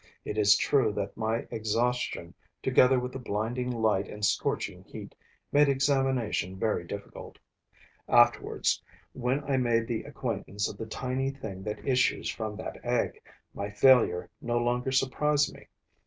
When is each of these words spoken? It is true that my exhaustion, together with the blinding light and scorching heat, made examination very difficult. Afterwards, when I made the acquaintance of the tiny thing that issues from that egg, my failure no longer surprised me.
It 0.25 0.35
is 0.35 0.57
true 0.57 0.91
that 0.93 1.15
my 1.15 1.45
exhaustion, 1.51 2.33
together 2.63 2.97
with 2.99 3.11
the 3.13 3.19
blinding 3.19 3.69
light 3.69 4.07
and 4.09 4.25
scorching 4.25 4.81
heat, 4.83 5.13
made 5.51 5.69
examination 5.69 6.57
very 6.57 6.83
difficult. 6.87 7.37
Afterwards, 8.09 8.81
when 9.13 9.43
I 9.43 9.57
made 9.57 9.85
the 9.85 10.01
acquaintance 10.05 10.67
of 10.67 10.77
the 10.79 10.87
tiny 10.87 11.29
thing 11.29 11.61
that 11.65 11.87
issues 11.87 12.31
from 12.31 12.55
that 12.55 12.83
egg, 12.83 13.21
my 13.53 13.69
failure 13.69 14.27
no 14.41 14.57
longer 14.57 14.91
surprised 14.91 15.53
me. 15.53 15.67